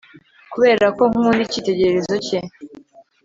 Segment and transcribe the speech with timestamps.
[0.51, 2.39] Kuberako nkunda icyitegererezo cye